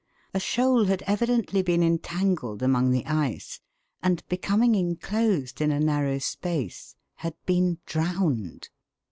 A 0.33 0.39
shoal 0.39 0.85
had 0.85 1.03
evidently 1.03 1.61
been 1.61 1.83
entangled 1.83 2.63
among 2.63 2.89
the 2.89 3.05
ice, 3.05 3.59
and 4.01 4.27
becoming 4.27 4.73
enclosed 4.73 5.61
in 5.61 5.69
a 5.69 5.79
narrow 5.79 6.17
space, 6.17 6.95
had 7.17 7.35
been 7.45 7.77
droivned 7.85 8.69